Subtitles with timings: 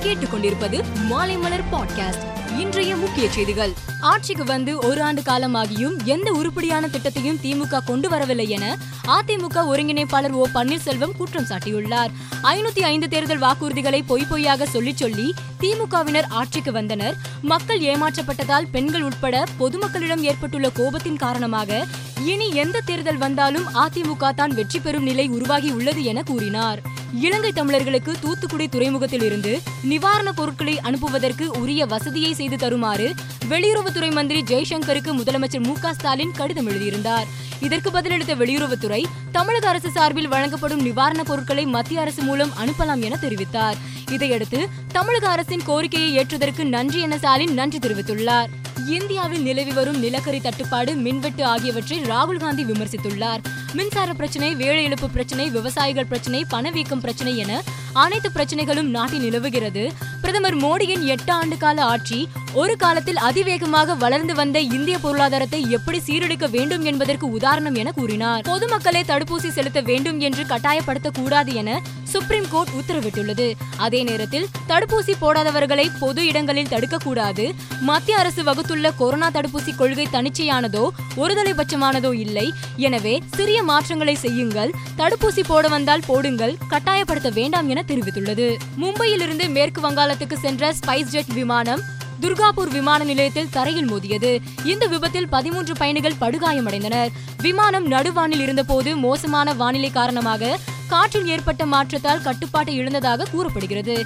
[0.00, 2.24] கேட்டுக்கொண்டிருப்பது மாலைமலர் பாட்காஸ்ட்.
[2.58, 3.72] இன்றைய முக்கிய செய்திகள்.
[4.00, 8.76] ஆட்சிக்கு வந்து ஒரு ஆண்டு காலமாகியும் எந்த உருப்படியான திட்டத்தையும் திமுக கொண்டு வரவில்லை என
[9.06, 12.08] அதிமுக ஒருங்கிணைப்பாளர் ஓ பன்னீர்செல்வம் குற்றம் சாட்டியுள்ளார்.
[12.42, 17.16] ஐநூத்தி ஐந்து தேர்தல் வாக்குறுதிகளை பொய் பொய்யாக சொல்லி சொல்லி திமுகவினர் ஆட்சிக்கு வந்தனர்.
[17.42, 21.86] மக்கள் ஏமாற்றப்பட்டதால் பெண்கள் உட்பட பொதுமக்களிடம் ஏற்பட்டுள்ள கோபத்தின் காரணமாக
[22.24, 26.98] இனி எந்த தேர்தல் வந்தாலும் அதிமுக தான் வெற்றி பெறும் நிலை உருவாகி உள்ளது என கூறினார்.
[27.14, 33.14] இலங்கை தமிழர்களுக்கு தூத்துக்குடி துறைமுகத்தில் இருந்து நிவாரணப் பொருட்களை அனுப்புவதற்கு உரிய வசதியை செய்து தருமாறு
[33.48, 37.26] வெளியுறவுத்துறை மந்திரி ஜெய்சங்கருக்கு முதலமைச்சர் மு ஸ்டாலின் கடிதம் எழுதியிருந்தார்.
[37.60, 43.74] இதற்கு பதிலளித்த வெளியுறவுத்துறை தமிழக அரசு சார்பில் வழங்கப்படும் நிவாரணப் பொருட்களை மத்திய அரசு மூலம் அனுப்பலாம் என தெரிவித்தார்.
[44.10, 48.48] இதையடுத்து தமிழக அரசின் கோரிக்கையை ஏற்றதற்கு நன்றி என ஸ்டாலின் நன்றி தெரிவித்துள்ளார்.
[48.86, 53.40] இந்தியாவில் நிலவி வரும் நிலக்கரி தட்டுப்பாடு மின்வெட்டு ஆகியவற்றை ராகுல் காந்தி விமர்சித்துள்ளார்.
[53.72, 57.62] மின்சார பிரச்சனை வேலை இழப்பு பிரச்சனை விவசாயிகள் பிரச்சனை பணவீக்கம் பிரச்சனை என
[57.92, 59.92] அனைத்து பிரச்சனைகளும் நாட்டில் நிலவுகிறது.
[60.30, 62.28] பிரதமர் மோடியின் எட்டு ஆண்டு கால ஆட்சி
[62.60, 68.42] ஒரு காலத்தில் அதிவேகமாக வளர்ந்து வந்த இந்திய பொருளாதாரத்தை எப்படி சீரழிக்க வேண்டும் என்பதற்கு உதாரணம் என கூறினார்.
[68.42, 71.80] பொதுமக்களை தடுப்பூசி செலுத்த வேண்டும் என்று கட்டாயப்படுத்தக்கூடாது என
[72.12, 73.46] சுப்ரீம் கோர்ட் உத்தரவிட்டுள்ளது.
[73.76, 77.44] அதே நேரத்தில் தடுப்பூசி போடாதவர்களை பொது இடங்களில் தடுக்கக்கூடாது.
[77.80, 80.84] மத்திய அரசு வகுத்துள்ள கொரோனா தடுப்பூசி கொள்கை தனிச்சையானதோ
[81.16, 82.52] ஒருதலைபட்சமானதோ இல்லை.
[82.76, 84.72] எனவே சிறிய மாற்றங்களை செய்யுங்கள்.
[84.96, 86.56] தடுப்பூசி போட வந்தால் போடுங்கள்.
[86.70, 88.48] கட்டாயப்படுத்த வேண்டாம் என தெரிவித்துள்ளது.
[88.80, 91.82] மும்பையிலிருந்து மேற்கு வங்காள வங்காளத்துக்கு சென்ற ஸ்பைஸ் ஜெட் விமானம்
[92.20, 94.32] துர்காபூர் விமான நிலையத்தில் தரையில் மோதியது.
[94.64, 97.10] இந்த விபத்தில் பதிமூன்று பயணிகள் படுகாயமடைந்தனர்.
[97.42, 100.58] விமானம் நடுவானில் இருந்தபோது மோசமான வானிலை காரணமாக
[100.92, 103.96] காற்றில் ஏற்பட்ட மாற்றத்தால் கட்டுப்பாட்டை இழந்ததாக கூறப்படுகிறது.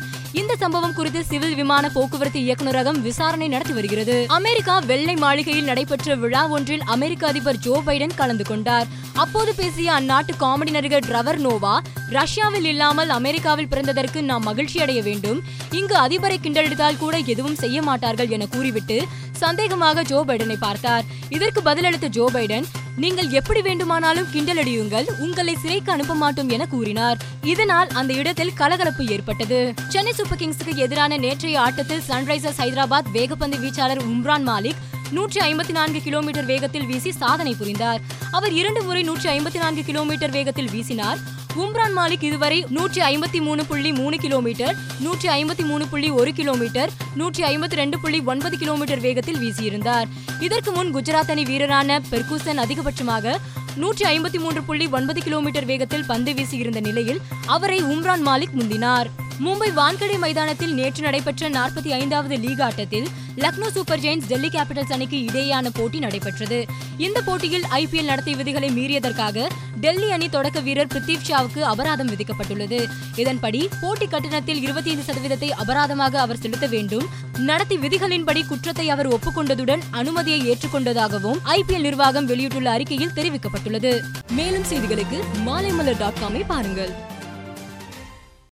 [0.40, 4.16] இந்த சம்பவம் குறித்து சிவில் விமான போக்குவரத்து இயக்குநரகம் விசாரணை நடத்தி வருகிறது.
[4.38, 8.88] அமெரிக்கா வெள்ளை மாளிகையில் நடைபெற்ற விழா ஒன்றில் அமெரிக்க அதிபர் ஜோ பைடன் கலந்து கொண்டார்.
[9.24, 11.74] அப்போது பேசிய அந்நாட்டு காமெடி நடிகர் ட்ரவர் நோவா
[12.16, 15.38] ரஷ்யாவில் இல்லாமல் அமெரிக்காவில் பிறந்ததற்கு நாம் மகிழ்ச்சி அடைய வேண்டும்.
[15.78, 18.98] இங்கு அதிபரை கிண்டலிட்டால் கூட எதுவும் செய்ய மாட்டார்கள் என கூறிவிட்டு
[19.42, 21.04] சந்தேகமாக ஜோ பைடனை பார்த்தார்.
[21.28, 27.18] இதற்கு பதிலளித்த ஜோ பைடன் நீங்கள் எப்படி வேண்டுமானாலும் கிண்டலடியுங்கள் உங்களை சிறைக்கு அனுப்ப மாட்டோம் என கூறினார்.
[27.42, 29.74] இதனால் அந்த இடத்தில் கலகலப்பு ஏற்பட்டது.
[29.88, 34.82] சென்னை சூப்பர் கிங்ஸுக்கு எதிரான நேற்றைய ஆட்டத்தில் சன்ரைசர்ஸ் ஹைதராபாத் வேகப்பந்து வீச்சாளர் உம்ரான் மாலிக்
[35.16, 38.00] நூற்றி ஐம்பத்தி நான்கு கிலோமீட்டர் வேகத்தில் வீசி சாதனை புரிந்தார்.
[38.36, 41.18] அவர் இரண்டு முறை நூற்றி ஐம்பத்தி நான்கு கிலோமீட்டர் வேகத்தில் வீசினார்.
[41.62, 46.92] உம்ரான் மாலிக் இதுவரை நூற்றி ஐம்பத்தி மூணு புள்ளி மூணு கிலோமீட்டர் நூற்றி ஐம்பத்தி மூணு புள்ளி ஒரு கிலோமீட்டர்
[47.20, 50.08] நூற்றி ஐம்பத்தி ரெண்டு புள்ளி ஒன்பது கிலோமீட்டர் வேகத்தில் வீசியிருந்தார்.
[50.46, 53.36] இதற்கு முன் குஜராத் அணி வீரரான பெர்கூசன் அதிகபட்சமாக
[53.82, 57.20] நூற்றி ஐம்பத்தி மூன்று புள்ளி ஒன்பது கிலோமீட்டர் வேகத்தில் பந்து வீசியிருந்த நிலையில்
[57.56, 59.10] அவரை உம்ரான் மாலிக் முந்தினார்.
[59.40, 65.16] மும்பை வான்கடை மைதானத்தில் நேற்று நடைபெற்ற நாற்பத்தி ஐந்தாவது லீக் ஆட்டத்தில் Lucknow super giants Delhi capitals அணிக்கு
[65.16, 66.66] இடையேயான போட்டி நடைபெற்றது.
[66.96, 69.46] இந்த போட்டியில் ஐபிஎல் நடத்தை விதிகளை மீறியதற்காக
[69.80, 72.88] டெல்லி அணி தொடக்க வீரர் பிரித்திவ் ஷாவுக்கு அபராதம் விதிக்கப்பட்டுள்ளது.
[73.16, 77.08] இதன்படி போட்டி கட்டணத்தில் இருபத்தி ஐந்து சதவீதத்தை அபராதமாக அவர் செலுத்த வேண்டும்.
[77.38, 84.00] நடத்தி விதிகளின்படி குற்றத்தை அவர் ஒப்புக்கொண்டதுடன் அனுமதியை ஏற்றுக்கொண்டதாகவும் ஐபிஎல் நிர்வாகம் வெளியிட்டுள்ள அறிக்கையில் தெரிவிக்கப்பட்டுள்ளது.
[84.30, 87.12] மேலும் செய்திகளுக்கு மாலைமலர் டாட் காமை பாருங்கள்.